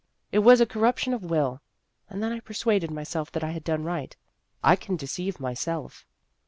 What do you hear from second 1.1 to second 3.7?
of will. And then I persuaded myself that I had